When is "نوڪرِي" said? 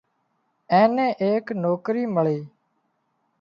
1.63-2.03